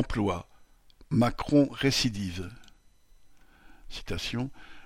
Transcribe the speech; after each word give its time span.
Emploi. 0.00 0.48
Macron 1.10 1.68
récidive. 1.72 2.50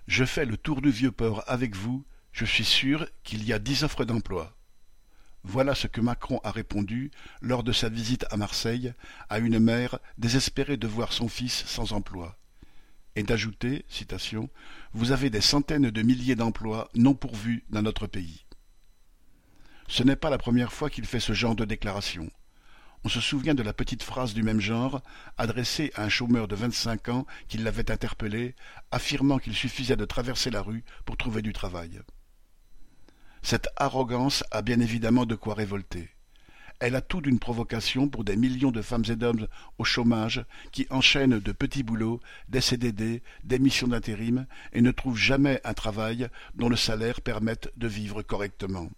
Je 0.08 0.25
fais 0.25 0.44
le 0.44 0.56
tour 0.56 0.83
du 0.83 0.90
vieux 0.90 1.12
port 1.12 1.44
avec 1.46 1.76
vous, 1.76 2.04
je 2.33 2.44
suis 2.44 2.64
sûr 2.64 3.06
qu'il 3.22 3.45
y 3.45 3.53
a 3.53 3.61
dix 3.61 3.85
offres 3.85 4.04
d'emploi. 4.04 4.56
Voilà 5.45 5.77
ce 5.77 5.87
que 5.87 6.00
Macron 6.00 6.40
a 6.42 6.50
répondu 6.50 7.12
lors 7.42 7.62
de 7.62 7.71
sa 7.71 7.88
visite 7.88 8.27
à 8.32 8.37
Marseille 8.37 8.92
à 9.29 9.38
une 9.38 9.61
mère 9.61 10.00
désespérée 10.19 10.78
de 10.78 10.88
voir 10.88 11.13
son 11.13 11.28
fils 11.28 11.65
sans 11.65 11.92
emploi. 11.92 12.37
Et 13.15 13.22
d'ajouter, 13.22 13.85
citation, 13.88 14.51
Vous 14.94 15.12
avez 15.12 15.31
des 15.31 15.40
centaines 15.40 15.90
de 15.90 16.02
milliers 16.02 16.34
d'emplois 16.34 16.91
non 16.96 17.15
pourvus 17.15 17.62
dans 17.70 17.83
notre 17.83 18.09
pays. 18.09 18.45
Ce 19.87 20.02
n'est 20.02 20.16
pas 20.16 20.30
la 20.30 20.38
première 20.38 20.73
fois 20.73 20.91
qu'il 20.91 21.06
fait 21.06 21.20
ce 21.20 21.34
genre 21.34 21.55
de 21.55 21.65
déclaration. 21.65 22.33
On 23.06 23.10
se 23.10 23.20
souvient 23.20 23.55
de 23.55 23.62
la 23.62 23.74
petite 23.74 24.02
phrase 24.02 24.32
du 24.32 24.42
même 24.42 24.60
genre, 24.60 25.02
adressée 25.36 25.92
à 25.95 26.04
un 26.04 26.09
chômeur 26.09 26.48
de 26.48 26.56
vingt-cinq 26.56 27.10
ans 27.10 27.26
qui 27.48 27.58
l'avait 27.58 27.90
interpellé, 27.90 28.54
affirmant 28.90 29.38
qu'il 29.38 29.54
suffisait 29.54 29.96
de 29.96 30.06
traverser 30.06 30.48
la 30.48 30.62
rue 30.62 30.84
pour 31.04 31.18
trouver 31.18 31.42
du 31.42 31.52
travail. 31.52 32.00
Cette 33.42 33.68
arrogance 33.76 34.42
a 34.50 34.62
bien 34.62 34.80
évidemment 34.80 35.26
de 35.26 35.34
quoi 35.34 35.52
révolter. 35.52 36.09
Elle 36.80 36.96
a 36.96 37.02
tout 37.02 37.20
d'une 37.20 37.38
provocation 37.38 38.09
pour 38.09 38.24
des 38.24 38.36
millions 38.36 38.72
de 38.72 38.80
femmes 38.80 39.04
et 39.10 39.16
d'hommes 39.16 39.48
au 39.76 39.84
chômage 39.84 40.42
qui 40.73 40.86
enchaînent 40.88 41.38
de 41.38 41.52
petits 41.52 41.82
boulots, 41.82 42.20
des 42.48 42.62
CDD, 42.62 43.23
des 43.45 43.59
missions 43.59 43.88
d'intérim 43.88 44.46
et 44.73 44.80
ne 44.80 44.90
trouvent 44.90 45.18
jamais 45.18 45.60
un 45.64 45.74
travail 45.74 46.28
dont 46.54 46.70
le 46.70 46.76
salaire 46.76 47.20
permette 47.20 47.70
de 47.76 47.86
vivre 47.86 48.23
correctement. 48.23 48.88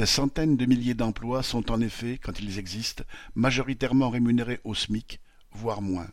Ces 0.00 0.06
centaines 0.06 0.56
de 0.56 0.64
milliers 0.64 0.94
d'emplois 0.94 1.42
sont 1.42 1.70
en 1.70 1.78
effet, 1.82 2.16
quand 2.16 2.40
ils 2.40 2.58
existent, 2.58 3.04
majoritairement 3.34 4.08
rémunérés 4.08 4.58
au 4.64 4.74
SMIC, 4.74 5.20
voire 5.52 5.82
moins. 5.82 6.08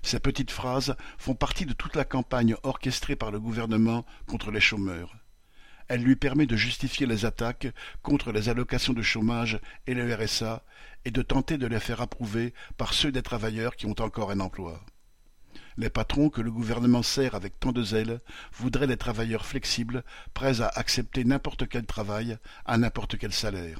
Ces 0.00 0.18
petites 0.18 0.50
phrases 0.50 0.96
font 1.18 1.34
partie 1.34 1.66
de 1.66 1.74
toute 1.74 1.96
la 1.96 2.06
campagne 2.06 2.56
orchestrée 2.62 3.14
par 3.14 3.30
le 3.30 3.40
gouvernement 3.40 4.06
contre 4.26 4.50
les 4.50 4.62
chômeurs 4.62 5.14
elle 5.88 6.02
lui 6.02 6.16
permet 6.16 6.46
de 6.46 6.56
justifier 6.56 7.06
les 7.06 7.26
attaques 7.26 7.66
contre 8.02 8.32
les 8.32 8.48
allocations 8.48 8.94
de 8.94 9.02
chômage 9.02 9.60
et 9.86 9.92
le 9.92 10.14
RSA 10.14 10.64
et 11.04 11.10
de 11.10 11.20
tenter 11.20 11.58
de 11.58 11.66
les 11.66 11.80
faire 11.80 12.00
approuver 12.00 12.54
par 12.78 12.94
ceux 12.94 13.12
des 13.12 13.20
travailleurs 13.20 13.76
qui 13.76 13.84
ont 13.84 14.00
encore 14.00 14.30
un 14.30 14.40
emploi. 14.40 14.82
Les 15.76 15.90
patrons 15.90 16.28
que 16.28 16.40
le 16.40 16.50
gouvernement 16.50 17.02
sert 17.02 17.34
avec 17.34 17.58
tant 17.58 17.72
de 17.72 17.82
zèle 17.82 18.20
voudraient 18.52 18.86
des 18.86 18.96
travailleurs 18.96 19.46
flexibles, 19.46 20.04
prêts 20.34 20.60
à 20.60 20.68
accepter 20.68 21.24
n'importe 21.24 21.68
quel 21.68 21.86
travail 21.86 22.38
à 22.66 22.76
n'importe 22.78 23.16
quel 23.18 23.32
salaire. 23.32 23.78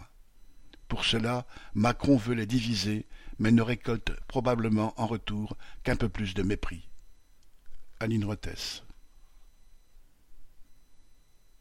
Pour 0.88 1.04
cela, 1.04 1.46
Macron 1.74 2.16
veut 2.16 2.34
les 2.34 2.46
diviser, 2.46 3.06
mais 3.38 3.52
ne 3.52 3.62
récolte 3.62 4.12
probablement 4.28 4.94
en 5.00 5.06
retour 5.06 5.56
qu'un 5.84 5.96
peu 5.96 6.08
plus 6.08 6.34
de 6.34 6.42
mépris. 6.42 6.88